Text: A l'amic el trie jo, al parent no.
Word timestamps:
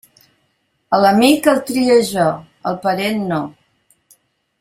A 0.97 0.99
l'amic 1.01 1.49
el 1.51 1.61
trie 1.67 1.97
jo, 2.13 2.25
al 2.71 2.79
parent 2.87 3.21
no. 3.33 3.39